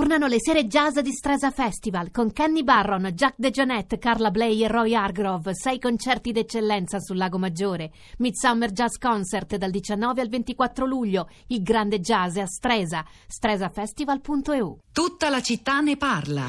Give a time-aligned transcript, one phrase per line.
[0.00, 4.66] Tornano le sere jazz di Stresa Festival con Kenny Barron, Jack DeJohnette, Carla Bley e
[4.66, 5.54] Roy Hargrove.
[5.54, 7.90] Sei concerti d'eccellenza sul Lago Maggiore.
[8.16, 11.28] Midsummer Jazz Concert dal 19 al 24 luglio.
[11.48, 13.04] Il grande jazz a Stresa.
[13.26, 14.78] stresafestival.eu.
[14.90, 16.48] Tutta la città ne parla.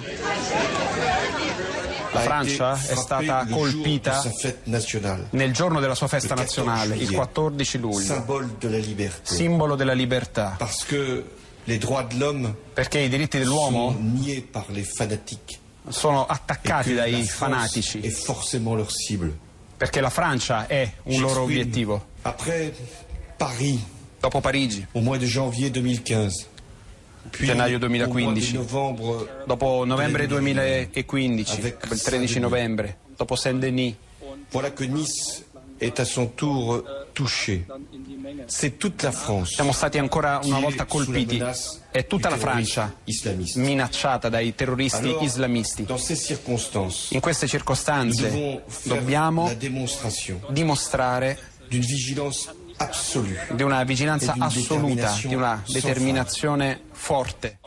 [2.14, 4.22] La Francia è stata colpita
[5.32, 8.26] nel giorno della sua festa nazionale, il 14 luglio,
[9.24, 10.56] simbolo della libertà.
[12.73, 13.96] Perché i diritti dell'uomo
[15.90, 17.99] sono attaccati dai fanatici.
[19.77, 22.05] Perché la Francia è un loro obiettivo.
[24.20, 24.86] Dopo Parigi.
[27.45, 28.58] gennaio 2015,
[29.45, 33.95] dopo novembre 2015, il 13 novembre, dopo Saint-Denis.
[34.52, 35.44] Voilà que Nice
[35.80, 36.84] est à son tour
[39.46, 41.44] Siamo stati ancora una volta colpiti.
[41.92, 42.96] È tutta la Francia
[43.56, 45.86] minacciata dai terroristi islamisti.
[47.10, 49.52] In queste circostanze dobbiamo
[50.50, 57.59] dimostrare di una vigilanza assoluta, di una determinazione forte.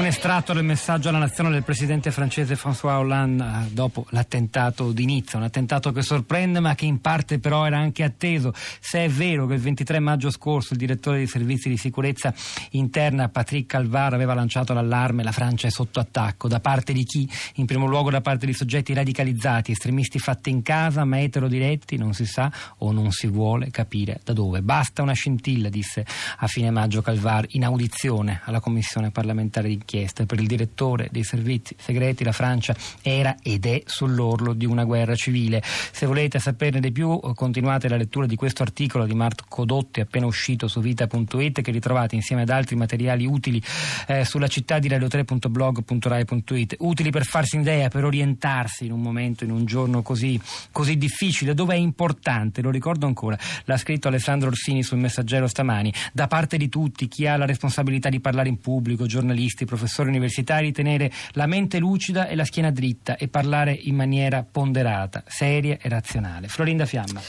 [0.00, 5.04] Un estratto del messaggio alla nazione del presidente francese François Hollande eh, dopo l'attentato di
[5.04, 8.54] Nizza, un attentato che sorprende ma che in parte però era anche atteso.
[8.54, 12.32] Se è vero che il 23 maggio scorso il direttore dei servizi di sicurezza
[12.70, 17.28] interna Patrick Calvar aveva lanciato l'allarme la Francia è sotto attacco, da parte di chi?
[17.56, 22.14] In primo luogo da parte di soggetti radicalizzati, estremisti fatti in casa ma eterodiretti, non
[22.14, 24.62] si sa o non si vuole capire da dove.
[24.62, 26.06] Basta una scintilla, disse
[26.38, 30.24] a fine maggio Calvar in audizione alla Commissione parlamentare di inchiesta.
[30.24, 35.16] Per il direttore dei servizi segreti la Francia era ed è sull'orlo di una guerra
[35.16, 35.62] civile.
[35.64, 40.26] Se volete saperne di più continuate la lettura di questo articolo di Marco Dotti appena
[40.26, 43.60] uscito su vita.it che ritrovate insieme ad altri materiali utili
[44.06, 49.50] eh, sulla città di radio3.blog.rai.it utili per farsi un'idea, per orientarsi in un momento, in
[49.50, 54.82] un giorno così, così difficile, dove è importante, lo ricordo ancora, l'ha scritto Alessandro Orsini
[54.82, 59.06] sul messaggero stamani, da parte di tutti, chi ha la responsabilità di parlare in pubblico,
[59.06, 64.44] giornalisti, professori universitari, tenere la mente lucida e la schiena dritta e parlare in maniera
[64.44, 66.48] ponderata, seria e razionale.
[66.48, 67.20] Florinda Fiamma.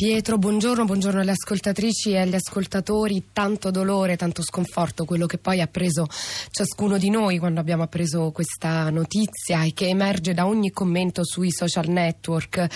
[0.00, 3.24] Pietro, buongiorno, buongiorno alle ascoltatrici e agli ascoltatori.
[3.34, 6.06] Tanto dolore, tanto sconforto, quello che poi ha preso
[6.50, 11.52] ciascuno di noi quando abbiamo appreso questa notizia e che emerge da ogni commento sui
[11.52, 12.66] social network.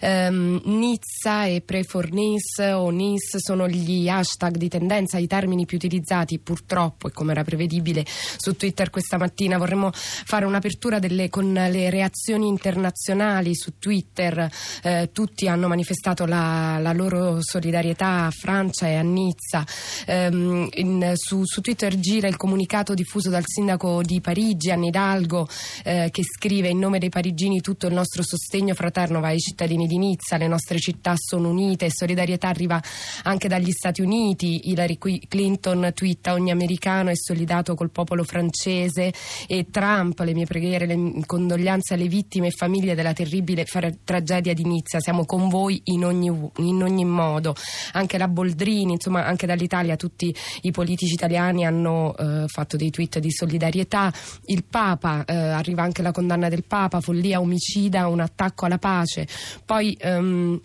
[0.00, 5.66] Um, Nizza e Pray for Nice o Nice sono gli hashtag di tendenza, i termini
[5.66, 9.56] più utilizzati purtroppo e come era prevedibile su Twitter questa mattina.
[9.56, 14.50] Vorremmo fare un'apertura delle, con le reazioni internazionali su Twitter.
[14.82, 19.64] Eh, tutti hanno manifestato la la, loro solidarietà a Francia e a Nizza.
[20.06, 25.48] Um, in, su, su, Twitter gira il comunicato diffuso dal sindaco di Parigi, Anne Hidalgo,
[25.84, 29.86] eh, che scrive in nome dei parigini tutto il nostro sostegno fraterno va ai cittadini
[29.86, 32.82] di Nizza, le nostre città sono unite solidarietà arriva
[33.24, 34.70] anche dagli Stati Uniti.
[34.70, 39.12] Hillary Clinton twitta ogni americano è solidato col popolo francese
[39.46, 43.66] e Trump, le mie preghiere, le condoglianze alle vittime e famiglie della terribile
[44.04, 45.00] tragedia di Nizza.
[45.00, 47.54] Siamo con voi in ogni, in ogni modo.
[47.92, 53.18] Anche la Boldrini, insomma, anche dall'Italia tutti i politici italiani hanno eh, fatto dei tweet
[53.18, 54.12] di solidarietà.
[54.46, 59.26] Il Papa, eh, arriva anche la condanna del Papa, follia omicida, un attacco alla pace.
[59.64, 60.60] Poi ehm,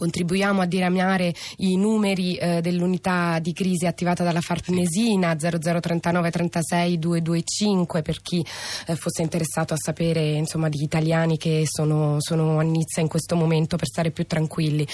[0.00, 8.00] contribuiamo a diramiare i numeri eh, dell'unità di crisi attivata dalla Farnesina 0039 36 225
[8.00, 8.42] per chi
[8.86, 13.36] eh, fosse interessato a sapere insomma, di italiani che sono, sono a Nizza in questo
[13.36, 14.86] momento per stare più tranquilli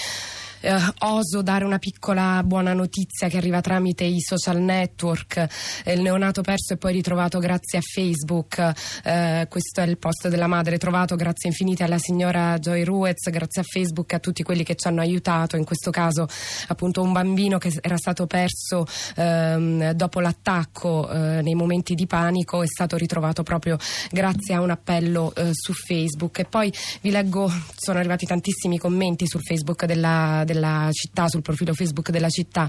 [0.61, 5.47] eh, oso dare una piccola buona notizia che arriva tramite i social network.
[5.83, 8.73] Eh, il neonato perso e poi ritrovato grazie a Facebook.
[9.03, 13.61] Eh, questo è il post della madre, trovato grazie infinite alla signora Joy Ruez, grazie
[13.61, 15.55] a Facebook e a tutti quelli che ci hanno aiutato.
[15.57, 16.27] In questo caso,
[16.67, 22.63] appunto, un bambino che era stato perso ehm, dopo l'attacco eh, nei momenti di panico
[22.63, 23.77] è stato ritrovato proprio
[24.11, 26.39] grazie a un appello eh, su Facebook.
[26.39, 26.71] E poi
[27.01, 32.29] vi leggo, sono arrivati tantissimi commenti sul Facebook della della città, sul profilo Facebook della
[32.29, 32.67] città.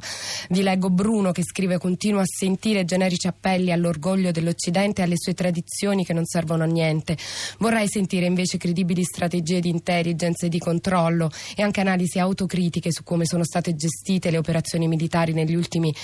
[0.51, 5.33] Vi leggo Bruno che scrive continuo a sentire generici appelli all'orgoglio dell'Occidente e alle sue
[5.33, 7.17] tradizioni che non servono a niente.
[7.59, 13.05] Vorrei sentire invece credibili strategie di intelligence e di controllo e anche analisi autocritiche su
[13.05, 15.95] come sono state gestite le operazioni militari negli ultimi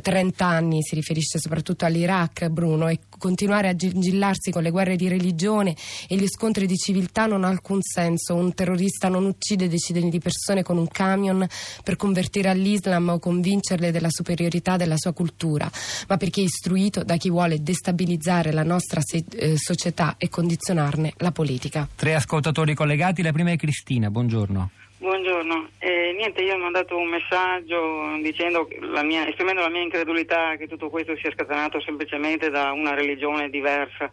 [0.00, 5.08] 30 anni, si riferisce soprattutto all'Iraq, Bruno, e continuare a gillarsi con le guerre di
[5.08, 5.74] religione
[6.06, 8.34] e gli scontri di civiltà non ha alcun senso.
[8.34, 11.46] Un terrorista non uccide decine di persone con un camion camion
[11.84, 15.70] per convertire all'Islam o convincerle della superiorità della sua cultura,
[16.08, 21.12] ma perché è istruito da chi vuole destabilizzare la nostra se- eh, società e condizionarne
[21.18, 21.88] la politica.
[21.94, 24.70] Tre ascoltatori collegati, la prima è Cristina, buongiorno.
[24.98, 30.54] Buongiorno, eh, niente, io ho mandato un messaggio dicendo la mia, esprimendo la mia incredulità
[30.56, 34.08] che tutto questo sia scatenato semplicemente da una religione diversa,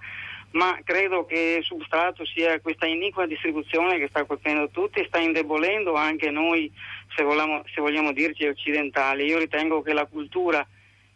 [0.52, 5.94] ma credo che substrato sia questa iniqua distribuzione che sta colpendo tutti e sta indebolendo
[5.94, 6.72] anche noi,
[7.16, 9.26] se vogliamo, se vogliamo dirci occidentali.
[9.26, 10.66] Io ritengo che la cultura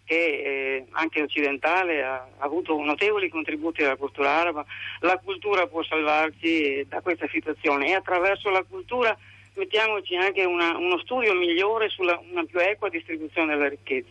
[0.05, 4.65] che eh, anche occidentale ha, ha, avuto notevoli contributi alla cultura araba,
[4.99, 9.17] la cultura può salvarci da questa situazione e attraverso la cultura
[9.55, 14.09] mettiamoci anche una, uno studio migliore sulla una più equa distribuzione della ricchezza.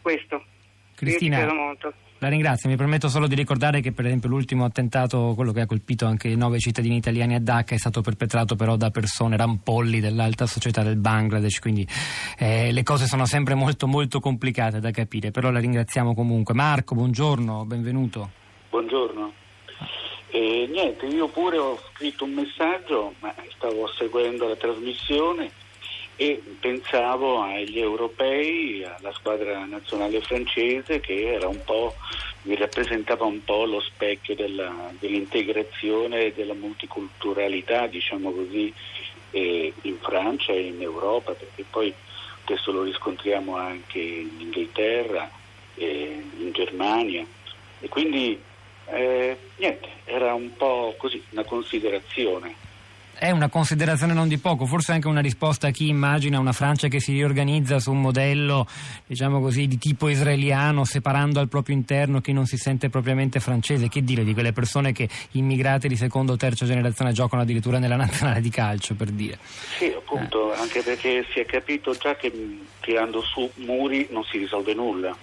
[0.00, 0.44] Questo.
[0.94, 1.38] Cristina,
[2.18, 2.68] la ringrazio.
[2.68, 6.34] Mi permetto solo di ricordare che, per esempio, l'ultimo attentato, quello che ha colpito anche
[6.36, 10.96] nove cittadini italiani a Dhaka, è stato perpetrato però da persone rampolli dell'alta società del
[10.96, 11.58] Bangladesh.
[11.58, 11.86] Quindi
[12.38, 15.30] eh, le cose sono sempre molto, molto complicate da capire.
[15.30, 16.54] Però la ringraziamo comunque.
[16.54, 18.30] Marco, buongiorno, benvenuto.
[18.70, 19.32] Buongiorno.
[20.30, 25.62] E niente, io pure ho scritto un messaggio, ma stavo seguendo la trasmissione
[26.16, 31.38] e pensavo agli europei, alla squadra nazionale francese che
[32.42, 38.72] mi rappresentava un po' lo specchio della, dell'integrazione e della multiculturalità, diciamo così,
[39.30, 41.92] eh, in Francia e in Europa, perché poi
[42.44, 45.30] questo lo riscontriamo anche in Inghilterra,
[45.76, 47.26] eh, in Germania
[47.80, 48.40] e quindi
[48.86, 52.63] eh, niente, era un po' così, una considerazione.
[53.24, 56.88] È una considerazione non di poco, forse anche una risposta a chi immagina una Francia
[56.88, 58.66] che si riorganizza su un modello,
[59.06, 63.88] diciamo così, di tipo israeliano, separando al proprio interno chi non si sente propriamente francese.
[63.88, 67.96] Che dire di quelle persone che immigrate di seconda o terza generazione giocano addirittura nella
[67.96, 69.38] nazionale di calcio, per dire.
[69.78, 70.58] Sì, appunto, eh.
[70.58, 72.30] anche perché si è capito già che
[72.80, 75.16] tirando su muri non si risolve nulla.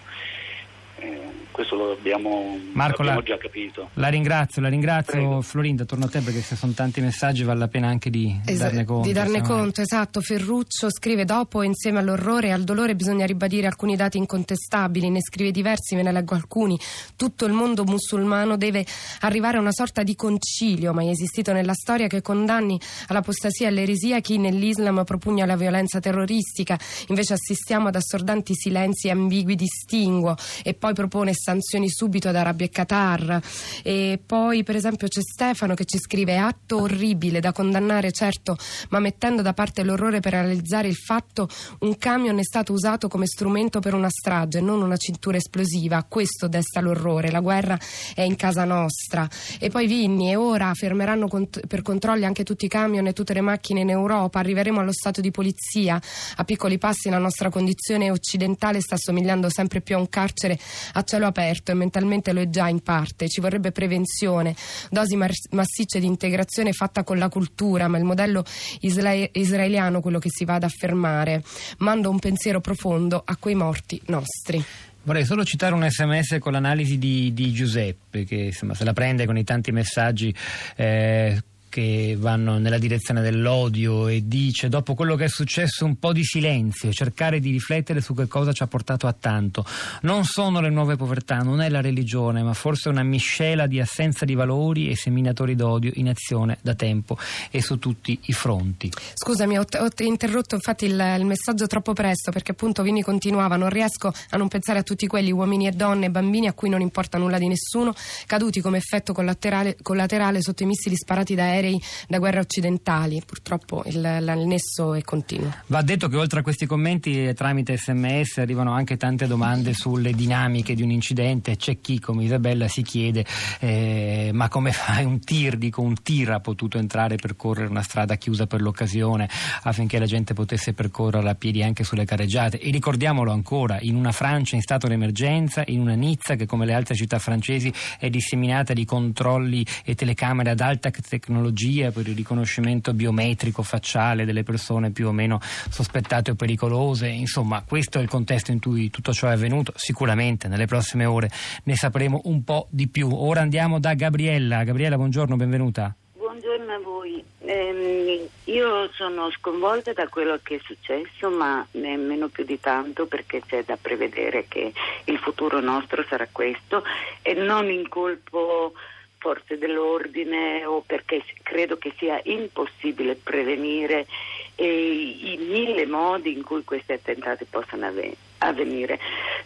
[1.02, 1.20] Eh,
[1.52, 3.90] questo lo abbiamo, Marco, l'abbiamo la, già capito.
[3.96, 5.14] La ringrazio, la ringrazio.
[5.14, 5.42] Prego.
[5.42, 8.60] Florinda, torno a te perché se sono tanti messaggi vale la pena anche di es-
[8.60, 9.08] darne conto.
[9.08, 10.22] Di darne conto, esatto.
[10.22, 15.52] Ferruccio scrive dopo, insieme all'orrore e al dolore bisogna ribadire alcuni dati incontestabili, ne scrive
[15.52, 16.80] diversi, ve ne leggo alcuni.
[17.16, 18.86] Tutto il mondo musulmano deve
[19.22, 24.20] arrivare a una sorta di concilio mai esistito nella storia che condanni all'apostasia e all'eresia
[24.22, 26.80] chi nell'Islam propugna la violenza terroristica.
[27.08, 32.66] Invece assistiamo ad assordanti silenzi e ambigui distinguo e poi propone sanzioni subito ad Arabia
[32.66, 33.42] e Qatar.
[33.84, 38.58] E poi, per esempio, c'è Stefano che ci scrive: atto orribile da condannare, certo,
[38.90, 41.48] ma mettendo da parte l'orrore per realizzare il fatto,
[41.80, 46.04] un camion è stato usato come strumento per una strage, non una cintura esplosiva.
[46.04, 47.32] Questo desta l'orrore.
[47.32, 47.80] La guerra
[48.14, 49.30] è in casa nostra.
[49.60, 53.34] E poi Vinni, e ora fermeranno cont- per controlli anche tutti i camion e tutte
[53.34, 54.40] le macchine in Europa.
[54.40, 56.02] Arriveremo allo stato di polizia.
[56.36, 60.60] A piccoli passi la nostra condizione occidentale sta somigliando sempre più a un carcere
[60.94, 63.30] a cielo aperto e mentalmente lo è già in parte.
[63.30, 64.56] Ci vorrebbe prevenzione,
[64.90, 68.44] dosi massicce di integrazione fatta con la cultura, ma il modello
[68.82, 71.44] isla- israeliano quello che si va ad affermare.
[71.80, 74.64] Mando un pensiero profondo a quei morti nostri.
[75.04, 79.26] Vorrei solo citare un sms con l'analisi di, di Giuseppe che insomma, se la prende
[79.26, 80.34] con i tanti messaggi
[80.76, 81.42] eh,
[81.72, 86.24] che vanno nella direzione dell'odio e dice dopo quello che è successo un po' di
[86.26, 89.66] silenzio, cercare di riflettere su che cosa ci ha portato a tanto.
[90.02, 94.26] Non sono le nuove povertà, non è la religione, ma forse una miscela di assenza
[94.26, 97.18] di valori e seminatori d'odio in azione da tempo
[97.50, 98.92] e su tutti i fronti.
[99.14, 103.70] Scusami, ho, ho interrotto infatti il, il, messaggio troppo presto perché appunto Vini continuava, non
[103.70, 107.18] riesco a non pensare a tutti quelli uomini e donne, bambini a cui non importa
[107.18, 111.82] nulla di nessuno, caduti come effetto collaterale, collaterale sotto i missili sparati da aerei aerei
[112.08, 113.22] da guerre occidentali.
[113.26, 115.54] Purtroppo il, il nesso è continuo.
[115.68, 120.14] Va detto che oltre a questi commenti eh, tramite sms arrivano anche tante domande sulle
[120.14, 121.56] dinamiche di un incidente.
[121.56, 123.26] C'è chi come Isabella si chiede
[123.60, 127.84] eh, ma come fai un tir, dico un tir ha potuto entrare per correre una
[127.84, 129.30] strada chiusa per l'occasione
[129.64, 132.60] affinché la gente potesse percorrere a piedi anche sulle carreggiate.
[132.60, 136.74] E ricordiamolo ancora, in una Francia in stato d'emergenza, in una Nizza che come le
[136.74, 142.16] altre città francesi è disseminata di controlli e telecamere ad alta tecnologia tecnologia per il
[142.16, 147.08] riconoscimento biometrico facciale delle persone più o meno sospettate o pericolose.
[147.08, 149.74] Insomma, questo è il contesto in cui tutto ciò è avvenuto.
[149.76, 151.30] Sicuramente nelle prossime ore
[151.64, 153.10] ne sapremo un po' di più.
[153.12, 154.64] Ora andiamo da Gabriella.
[154.64, 155.94] Gabriella, buongiorno, benvenuta.
[156.16, 157.24] Buongiorno a voi.
[157.40, 163.42] Eh, io sono sconvolta da quello che è successo, ma nemmeno più di tanto perché
[163.46, 164.72] c'è da prevedere che
[165.06, 166.84] il futuro nostro sarà questo
[167.22, 168.74] e non incolpo
[169.22, 174.08] forze dell'ordine o perché credo che sia impossibile prevenire
[174.56, 177.92] i mille modi in cui questi attentati possono
[178.40, 179.00] avvenire.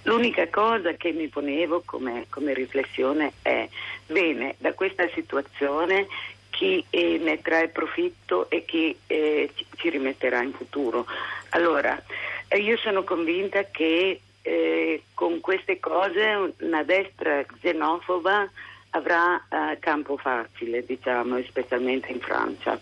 [0.04, 3.68] L'unica cosa che mi ponevo come, come riflessione è,
[4.08, 6.08] bene, da questa situazione
[6.50, 11.06] chi eh, ne trae profitto e chi eh, ci rimetterà in futuro.
[11.50, 12.02] Allora,
[12.48, 18.50] eh, io sono convinta che eh, con queste cose una destra xenofoba
[18.96, 22.80] avrà eh, campo facile, diciamo, specialmente in Francia.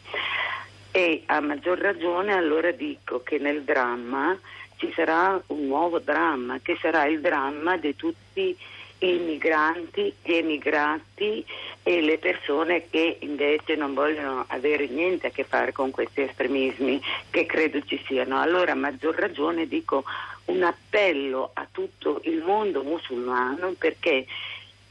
[0.91, 4.37] E a maggior ragione allora dico che nel dramma
[4.75, 8.55] ci sarà un nuovo dramma, che sarà il dramma di tutti
[8.99, 11.43] i migranti, gli emigrati
[11.81, 17.01] e le persone che invece non vogliono avere niente a che fare con questi estremismi
[17.29, 18.39] che credo ci siano.
[18.39, 20.03] Allora a maggior ragione dico
[20.45, 24.25] un appello a tutto il mondo musulmano perché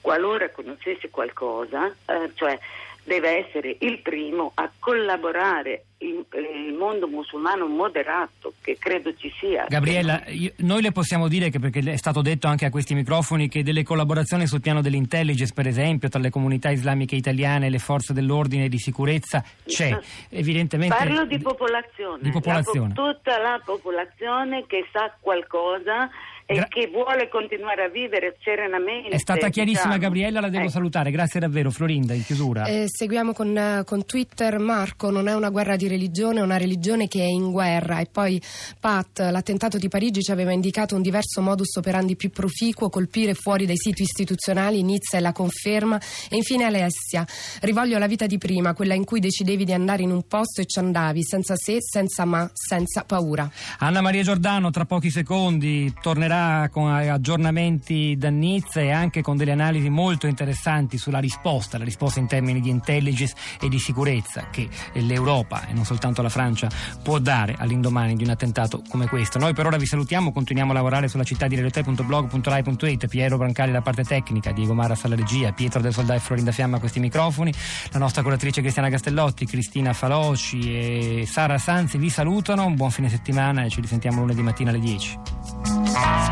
[0.02, 2.58] qualora conoscesse qualcosa, eh, cioè
[3.04, 9.66] deve essere il primo a collaborare il, il, mondo musulmano moderato che credo ci sia.
[9.68, 13.48] Gabriella, io, noi le possiamo dire che perché è stato detto anche a questi microfoni
[13.48, 17.78] che delle collaborazioni sul piano dell'intelligence, per esempio, tra le comunità islamiche italiane e le
[17.78, 19.98] forze dell'ordine e di sicurezza c'è.
[20.28, 22.22] Evidentemente Parlo di popolazione.
[22.22, 22.92] Di popolazione.
[22.94, 26.08] La, tutta la popolazione che sa qualcosa
[26.46, 29.10] e Gra- che vuole continuare a vivere serenamente.
[29.10, 30.02] È stata chiarissima diciamo.
[30.02, 30.70] Gabriella, la devo eh.
[30.70, 31.10] salutare.
[31.10, 31.70] Grazie davvero.
[31.70, 32.64] Florinda, in chiusura.
[32.64, 36.56] Eh, seguiamo con, uh, con, Twitter Marco, non è una guerra di religione, è una
[36.56, 38.00] religione che è in guerra.
[38.00, 38.40] E poi
[38.78, 43.66] Pat, l'attentato di Parigi ci aveva indicato un diverso modus operandi più proficuo, colpire fuori
[43.66, 46.00] dai siti istituzionali, Nizza è la conferma.
[46.28, 47.26] E infine Alessia,
[47.60, 50.66] rivoglio la vita di prima, quella in cui decidevi di andare in un posto e
[50.66, 53.50] ci andavi, senza se, senza ma, senza paura.
[53.78, 56.31] Anna Maria Giordano, tra pochi secondi, tornerà
[56.70, 62.20] con aggiornamenti da Nizza e anche con delle analisi molto interessanti sulla risposta, la risposta
[62.20, 66.68] in termini di intelligence e di sicurezza che l'Europa e non soltanto la Francia
[67.02, 69.38] può dare all'indomani di un attentato come questo.
[69.38, 73.82] Noi per ora vi salutiamo, continuiamo a lavorare sulla città di realtà.blog.rai.it, Piero Brancali la
[73.82, 77.52] parte tecnica, Diego Maras alla regia, Pietro del Soldà e Florinda Fiamma a questi microfoni,
[77.90, 83.08] la nostra curatrice Cristiana Castellotti, Cristina Faloci e Sara Sanzi vi salutano, un buon fine
[83.08, 85.18] settimana e ci risentiamo lunedì mattina alle 10.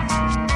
[0.09, 0.50] Bye.